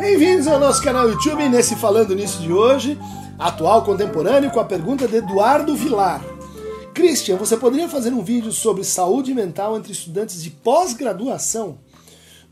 [0.00, 2.98] Bem-vindos ao nosso canal YouTube nesse Falando Nisso de hoje,
[3.38, 6.24] atual contemporâneo, com a pergunta de Eduardo Vilar.
[6.94, 11.76] Christian, você poderia fazer um vídeo sobre saúde mental entre estudantes de pós-graduação?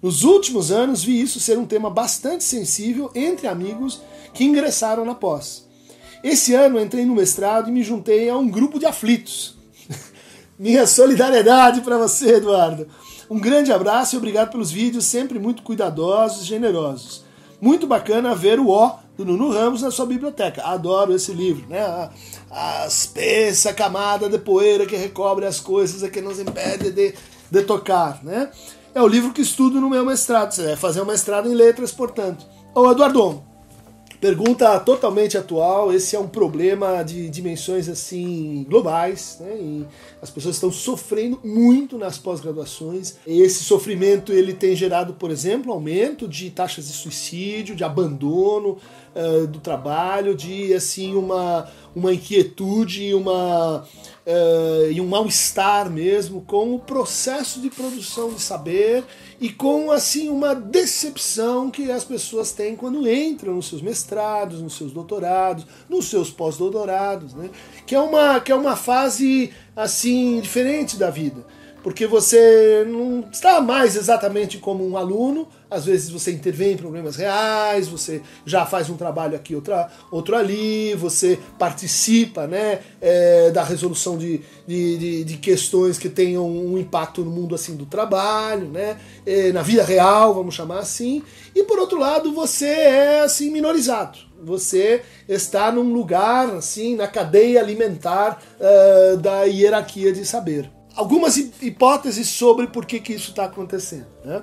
[0.03, 4.03] Nos últimos anos vi isso ser um tema bastante sensível entre amigos
[4.35, 5.67] que ingressaram na pós.
[6.23, 9.57] Esse ano entrei no mestrado e me juntei a um grupo de aflitos.
[10.59, 12.87] Minha solidariedade para você, Eduardo.
[13.31, 17.27] Um grande abraço e obrigado pelos vídeos, sempre muito cuidadosos e generosos.
[17.61, 20.63] Muito bacana ver o O do Nuno Ramos na sua biblioteca.
[20.65, 21.81] Adoro esse livro, né?
[21.81, 22.11] A,
[22.51, 27.15] a espessa camada de poeira que recobre as coisas e que nos impede de,
[27.51, 28.51] de tocar, né?
[28.95, 30.53] É o livro que estudo no meu mestrado.
[30.53, 32.47] Você vai fazer um mestrado em letras, portanto.
[32.75, 33.43] Ô, Eduardo,
[34.21, 35.93] Pergunta totalmente atual.
[35.93, 39.57] Esse é um problema de dimensões assim globais, né?
[39.57, 39.87] E
[40.21, 43.15] as pessoas estão sofrendo muito nas pós-graduações.
[43.25, 48.79] Esse sofrimento ele tem gerado, por exemplo, aumento de taxas de suicídio, de abandono
[49.15, 56.43] uh, do trabalho, de assim uma uma inquietude e uma uh, e um mal-estar mesmo
[56.43, 59.05] com o processo de produção de saber
[59.41, 64.77] e com assim uma decepção que as pessoas têm quando entram nos seus mestrados, nos
[64.77, 67.51] seus doutorados, nos seus pós-doutorados, né?
[67.87, 71.45] Que é uma que é uma fase assim diferente da vida
[71.83, 77.17] porque você não está mais exatamente como um aluno, às vezes você intervém em problemas
[77.17, 83.63] reais, você já faz um trabalho aqui, outra, outro ali, você participa né, é, da
[83.63, 88.69] resolução de, de, de, de, questões que tenham um impacto no mundo assim do trabalho,
[88.69, 91.23] né, é, na vida real, vamos chamar assim,
[91.55, 94.19] e por outro lado você é assim minorizado.
[94.41, 102.29] Você está num lugar assim na cadeia alimentar uh, da hierarquia de saber algumas hipóteses
[102.29, 104.09] sobre por que, que isso está acontecendo.
[104.25, 104.43] Né?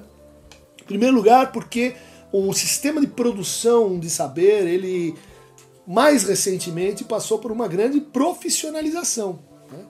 [0.82, 1.96] Em primeiro lugar, porque
[2.32, 5.14] o sistema de produção de saber, ele
[5.86, 9.40] mais recentemente passou por uma grande profissionalização.
[9.70, 9.86] Né?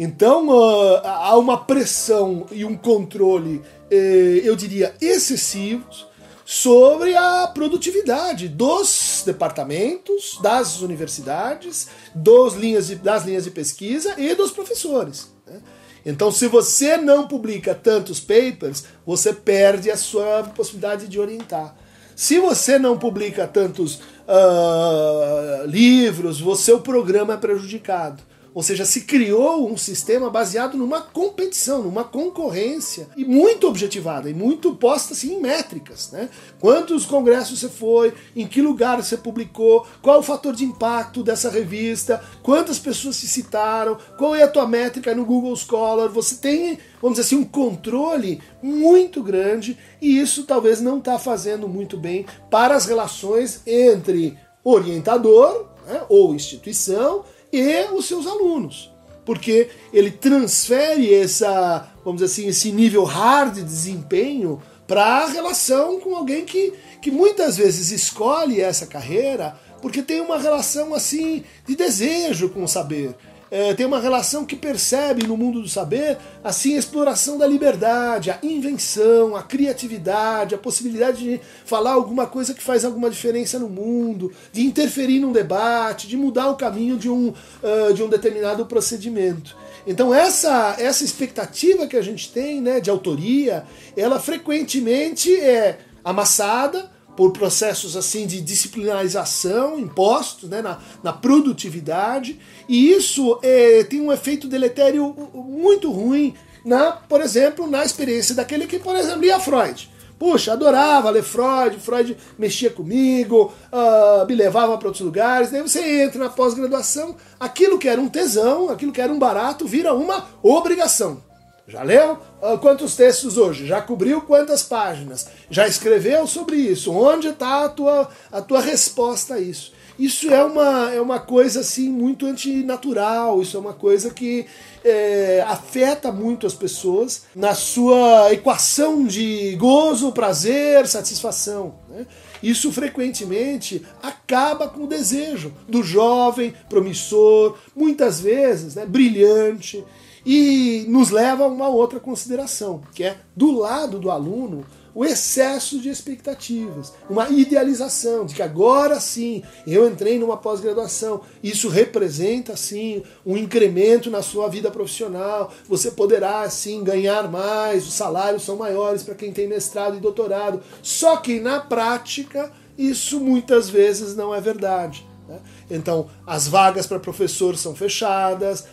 [0.00, 6.06] Então uh, há uma pressão e um controle, eh, eu diria, excessivos
[6.46, 14.34] sobre a produtividade dos departamentos, das universidades, dos linhas de, das linhas de pesquisa e
[14.34, 15.30] dos professores.
[15.46, 15.60] Né?
[16.06, 21.74] Então, se você não publica tantos papers, você perde a sua possibilidade de orientar.
[22.14, 28.22] Se você não publica tantos uh, livros, o seu programa é prejudicado.
[28.56, 34.32] Ou seja, se criou um sistema baseado numa competição, numa concorrência e muito objetivada e
[34.32, 36.10] muito posta assim, em métricas.
[36.10, 36.30] Né?
[36.58, 41.50] Quantos congressos você foi, em que lugar você publicou, qual o fator de impacto dessa
[41.50, 46.08] revista, quantas pessoas se citaram, qual é a tua métrica no Google Scholar.
[46.08, 51.68] Você tem, vamos dizer assim, um controle muito grande e isso talvez não está fazendo
[51.68, 54.34] muito bem para as relações entre
[54.64, 57.22] orientador né, ou instituição
[57.58, 58.92] e os seus alunos.
[59.24, 65.98] Porque ele transfere essa, vamos dizer assim, esse nível hard de desempenho para a relação
[66.00, 66.72] com alguém que,
[67.02, 72.68] que muitas vezes escolhe essa carreira porque tem uma relação assim de desejo com o
[72.68, 73.14] saber
[73.56, 78.30] é, tem uma relação que percebe no mundo do saber assim a exploração da liberdade,
[78.30, 83.66] a invenção, a criatividade, a possibilidade de falar alguma coisa que faz alguma diferença no
[83.66, 88.66] mundo, de interferir num debate, de mudar o caminho de um, uh, de um determinado
[88.66, 89.56] procedimento.
[89.86, 93.64] Então essa, essa expectativa que a gente tem né, de autoria,
[93.96, 102.38] ela frequentemente é amassada por processos assim de disciplinarização impostos né, na, na produtividade,
[102.68, 106.34] e isso é, tem um efeito deletério muito ruim,
[106.64, 109.90] na, por exemplo, na experiência daquele que, por exemplo, lia Freud.
[110.18, 115.50] Puxa, adorava ler Freud, Freud mexia comigo, uh, me levava para outros lugares.
[115.50, 119.66] Daí você entra na pós-graduação, aquilo que era um tesão, aquilo que era um barato,
[119.66, 121.22] vira uma obrigação.
[121.68, 123.66] Já leu uh, quantos textos hoje?
[123.66, 125.26] Já cobriu quantas páginas?
[125.50, 126.92] Já escreveu sobre isso?
[126.92, 129.72] Onde está a tua, a tua resposta a isso?
[129.98, 134.46] Isso é uma, é uma coisa assim muito antinatural, isso é uma coisa que
[134.84, 141.76] é, afeta muito as pessoas na sua equação de gozo, prazer, satisfação.
[141.88, 142.06] Né?
[142.42, 149.82] Isso frequentemente acaba com o desejo do jovem, promissor, muitas vezes né, brilhante,
[150.26, 155.78] e nos leva a uma outra consideração, que é do lado do aluno, o excesso
[155.78, 163.02] de expectativas, uma idealização de que agora sim eu entrei numa pós-graduação, isso representa sim
[163.24, 169.02] um incremento na sua vida profissional, você poderá sim ganhar mais, os salários são maiores
[169.02, 170.62] para quem tem mestrado e doutorado.
[170.82, 175.06] Só que na prática isso muitas vezes não é verdade.
[175.28, 175.38] Né?
[175.70, 178.64] Então, as vagas para professor são fechadas,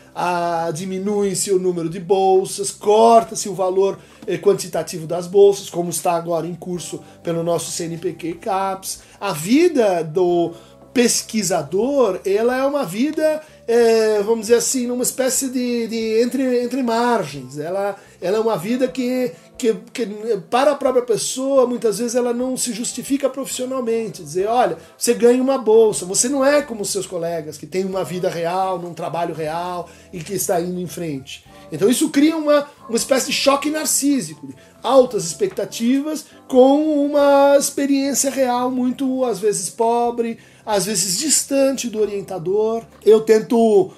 [0.74, 3.98] diminui-se o número de bolsas, corta-se o valor
[4.28, 9.02] eh, quantitativo das bolsas, como está agora em curso pelo nosso CNPq CAPES.
[9.20, 10.54] A vida do
[10.94, 16.84] pesquisador, ela é uma vida, é, vamos dizer assim, numa espécie de, de entre, entre
[16.84, 17.58] margens.
[17.58, 19.32] Ela, ela é uma vida que,
[19.64, 20.06] que, que,
[20.50, 24.22] para a própria pessoa, muitas vezes ela não se justifica profissionalmente.
[24.22, 27.86] Dizer, olha, você ganha uma bolsa, você não é como os seus colegas, que tem
[27.86, 31.46] uma vida real, num trabalho real e que está indo em frente.
[31.72, 38.70] Então isso cria uma, uma espécie de choque narcísico, altas expectativas com uma experiência real
[38.70, 42.84] muito, às vezes, pobre, às vezes distante do orientador.
[43.06, 43.94] Eu tento uh,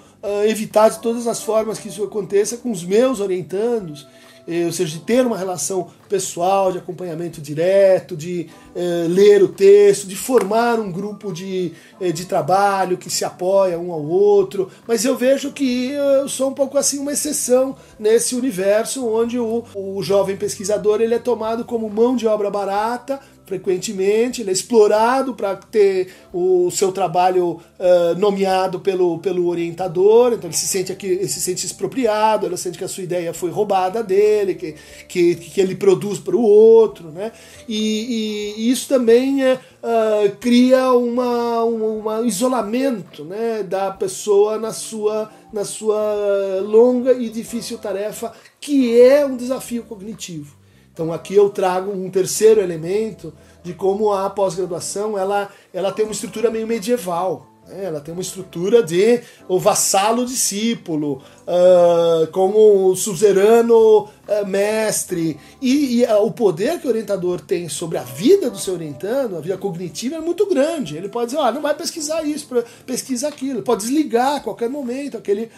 [0.48, 4.06] evitar de todas as formas que isso aconteça com os meus orientandos
[4.48, 10.08] ou seja, de ter uma relação pessoal, de acompanhamento direto, de eh, ler o texto,
[10.08, 14.70] de formar um grupo de, eh, de trabalho que se apoia um ao outro.
[14.88, 19.64] Mas eu vejo que eu sou um pouco assim uma exceção nesse universo onde o,
[19.74, 25.36] o jovem pesquisador ele é tomado como mão de obra barata frequentemente, ele é explorado
[25.36, 31.06] para ter o seu trabalho uh, nomeado pelo, pelo orientador, então ele se sente aqui,
[31.06, 34.76] ele se sente expropriado, ele sente que a sua ideia foi roubada dele, que,
[35.08, 37.32] que, que ele produz para o outro, né?
[37.68, 44.72] E, e, isso também é, uh, cria uma, um, um isolamento né, da pessoa na
[44.72, 50.56] sua, na sua longa e difícil tarefa, que é um desafio cognitivo.
[50.94, 56.14] Então aqui eu trago um terceiro elemento de como a pós-graduação ela, ela tem uma
[56.14, 57.48] estrutura meio medieval.
[57.68, 57.86] Né?
[57.86, 65.38] Ela tem uma estrutura de o vassalo discípulo, uh, como o suzerano uh, mestre.
[65.62, 69.38] E, e uh, o poder que o orientador tem sobre a vida do seu orientando,
[69.38, 70.98] a vida cognitiva, é muito grande.
[70.98, 72.48] Ele pode dizer, ah, não vai pesquisar isso,
[72.86, 73.60] pesquisa aquilo.
[73.60, 75.50] Ele pode desligar a qualquer momento aquele,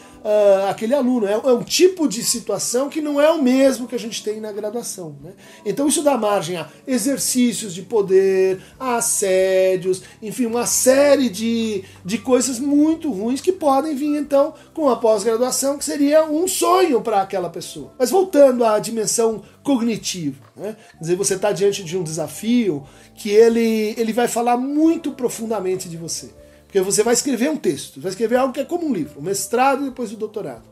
[0.69, 1.27] aquele aluno.
[1.27, 4.39] É, é, um tipo de situação que não é o mesmo que a gente tem
[4.39, 5.15] na graduação.
[5.21, 5.31] Né?
[5.65, 12.17] Então isso dá margem a exercícios de poder, a assédios, enfim, uma série de, de
[12.17, 17.21] coisas muito ruins que podem vir então com a pós-graduação que seria um sonho para
[17.21, 17.93] aquela pessoa.
[17.97, 20.75] Mas voltando à dimensão cognitiva, né?
[20.93, 22.85] quer dizer, você está diante de um desafio
[23.15, 26.29] que ele, ele vai falar muito profundamente de você.
[26.65, 29.23] Porque você vai escrever um texto, vai escrever algo que é como um livro, o
[29.23, 30.63] mestrado e depois o doutorado.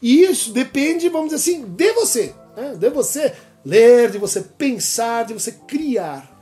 [0.00, 2.34] E isso depende, vamos dizer assim, de você.
[2.56, 2.74] Né?
[2.78, 3.34] De você
[3.64, 6.38] ler, de você pensar, de você criar.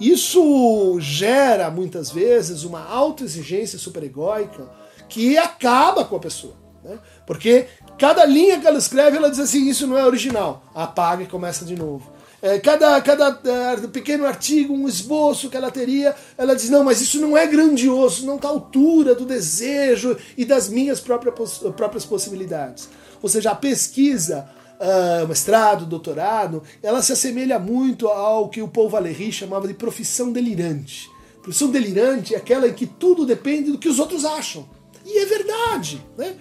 [0.00, 4.68] Isso gera, muitas vezes, uma autoexigência superegóica
[5.08, 6.54] que acaba com a pessoa.
[6.86, 6.98] Né?
[7.26, 7.66] Porque
[7.98, 10.62] cada linha que ela escreve, ela diz assim: isso não é original.
[10.74, 12.14] Apaga e começa de novo.
[12.40, 17.00] É, cada cada é, pequeno artigo, um esboço que ela teria, ela diz: não, mas
[17.00, 22.04] isso não é grandioso, não está à altura do desejo e das minhas próprias, próprias
[22.04, 22.88] possibilidades.
[23.20, 24.48] Ou seja, a pesquisa,
[24.78, 30.30] uh, mestrado, doutorado, ela se assemelha muito ao que o Paul Valéry chamava de profissão
[30.30, 31.10] delirante.
[31.42, 34.68] Profissão delirante é aquela em que tudo depende do que os outros acham.
[35.06, 36.34] E é verdade, né?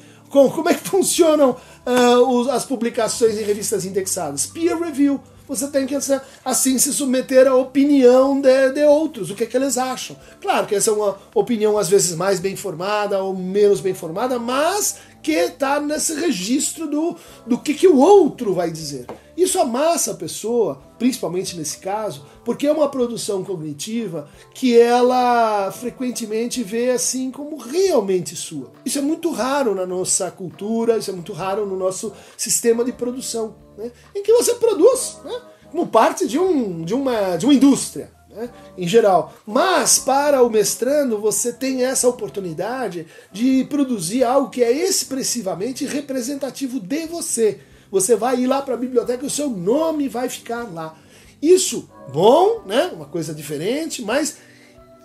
[0.50, 1.56] Como, é que funcionam
[1.86, 4.46] uh, os, as publicações em revistas indexadas?
[4.46, 5.20] Peer review.
[5.48, 5.96] Você tem que
[6.44, 10.16] assim se submeter à opinião de, de outros, o que, é que eles acham.
[10.42, 14.40] Claro que essa é uma opinião às vezes mais bem formada ou menos bem formada,
[14.40, 17.16] mas que está nesse registro do,
[17.48, 19.08] do que, que o outro vai dizer.
[19.36, 26.62] Isso amassa a pessoa, principalmente nesse caso, porque é uma produção cognitiva que ela frequentemente
[26.62, 28.72] vê assim como realmente sua.
[28.86, 32.92] Isso é muito raro na nossa cultura, isso é muito raro no nosso sistema de
[32.92, 33.92] produção, né?
[34.16, 35.42] em que você produz né?
[35.72, 39.34] como parte de, um, de, uma, de uma indústria né, em geral.
[39.46, 46.80] Mas para o mestrando você tem essa oportunidade de produzir algo que é expressivamente representativo
[46.80, 47.60] de você.
[47.90, 50.96] Você vai ir lá para a biblioteca e o seu nome vai ficar lá.
[51.42, 52.92] Isso, bom, né?
[52.94, 54.38] Uma coisa diferente, mas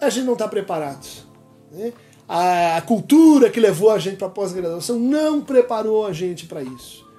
[0.00, 1.07] a gente não está preparado.
[1.71, 1.93] Né?
[2.29, 7.10] A, cultura que levou a gente para a pós-graduação não preparou a gente para isso.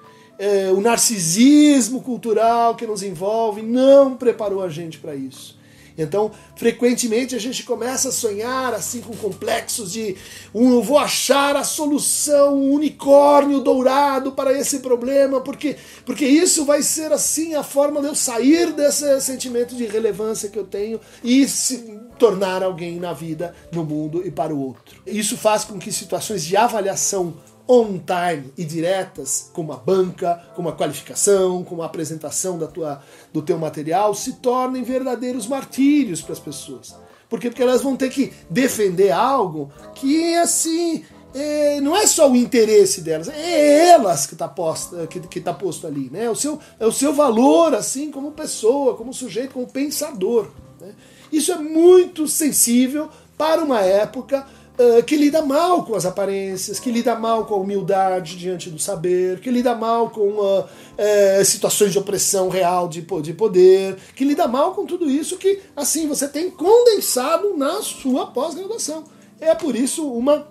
[0.44, 5.56] É, o narcisismo cultural que nos envolve não preparou a gente para isso.
[5.96, 10.16] Então, frequentemente a gente começa a sonhar assim com complexos de
[10.52, 16.64] um, eu vou achar a solução, um unicórnio dourado para esse problema, porque, porque isso
[16.64, 21.00] vai ser assim a forma de eu sair desse sentimento de relevância que eu tenho
[21.22, 25.00] e se tornar alguém na vida, no mundo e para o outro.
[25.06, 27.34] Isso faz com que situações de avaliação
[27.68, 33.02] on time e diretas, como a banca, como a qualificação, como a apresentação da tua,
[33.32, 36.94] do teu material, se tornem verdadeiros martírios para as pessoas.
[37.28, 37.48] Por quê?
[37.48, 41.04] Porque elas vão ter que defender algo que, assim,
[41.34, 45.54] é, não é só o interesse delas, é elas que está posto, que, que tá
[45.54, 46.28] posto ali, né?
[46.28, 50.50] O, seu, é o seu valor, assim, como pessoa, como sujeito, como pensador.
[50.78, 50.92] Né?
[51.32, 54.46] Isso é muito sensível para uma época
[54.78, 58.78] uh, que lida mal com as aparências, que lida mal com a humildade diante do
[58.78, 64.24] saber, que lida mal com uh, uh, situações de opressão real de, de poder, que
[64.24, 69.04] lida mal com tudo isso que, assim, você tem condensado na sua pós-graduação.
[69.40, 70.48] É por isso uma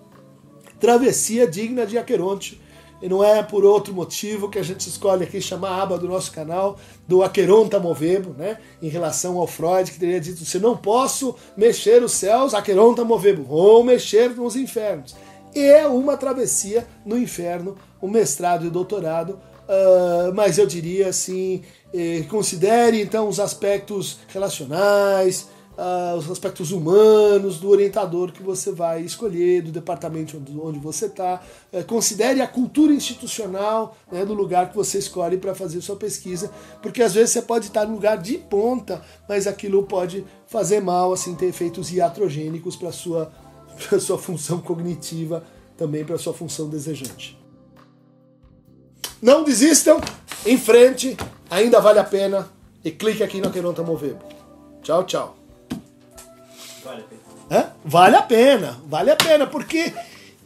[0.79, 2.59] travessia digna de Aqueronte
[3.01, 6.08] e não é por outro motivo que a gente escolhe aqui chamar a aba do
[6.08, 6.77] nosso canal
[7.08, 8.58] do Aqueronta Movebo, né?
[8.81, 13.43] Em relação ao Freud, que teria dito: se não posso mexer os céus, Aqueronta Movebo,
[13.43, 15.15] vou mexer nos infernos.
[15.53, 22.24] É uma travessia no inferno, o mestrado e doutorado, uh, mas eu diria assim: eh,
[22.29, 29.61] considere então os aspectos relacionais, uh, os aspectos humanos do orientador que você vai escolher,
[29.61, 31.41] do departamento onde, onde você está.
[31.71, 36.51] Uh, considere a cultura institucional né, do lugar que você escolhe para fazer sua pesquisa,
[36.81, 41.13] porque às vezes você pode estar no lugar de ponta, mas aquilo pode fazer mal,
[41.13, 43.31] assim, ter efeitos iatrogênicos para sua,
[43.99, 45.43] sua função cognitiva,
[45.77, 47.39] também para sua função desejante.
[49.21, 50.01] Não desistam,
[50.45, 51.15] em frente,
[51.49, 52.49] ainda vale a pena
[52.83, 54.19] e clique aqui no Queronta Movebo.
[54.81, 55.40] Tchau, tchau.
[56.83, 57.21] Vale a pena.
[57.51, 57.71] Hã?
[57.83, 59.93] Vale a pena, vale a pena, porque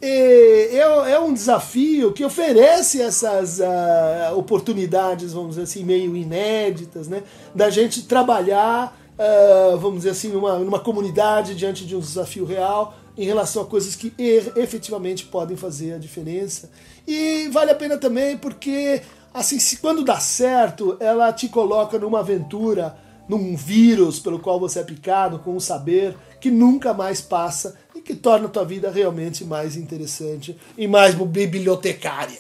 [0.01, 7.07] é, é, é um desafio que oferece essas uh, oportunidades, vamos dizer assim, meio inéditas,
[7.07, 7.23] né?
[7.53, 12.95] Da gente trabalhar, uh, vamos dizer assim, numa, numa comunidade diante de um desafio real
[13.17, 14.13] em relação a coisas que
[14.55, 16.69] efetivamente podem fazer a diferença.
[17.07, 19.01] E vale a pena também porque,
[19.33, 24.79] assim, se quando dá certo, ela te coloca numa aventura num vírus pelo qual você
[24.79, 28.91] é picado, com um saber que nunca mais passa e que torna a tua vida
[28.91, 32.39] realmente mais interessante e mais bibliotecária.